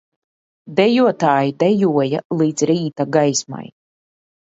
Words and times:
Dejotāji 0.77 1.53
dejoja 1.63 2.21
līdz 2.39 2.65
rīta 2.71 3.07
gaismai 3.17 3.63